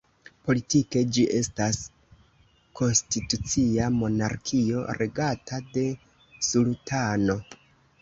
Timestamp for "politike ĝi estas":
0.47-1.77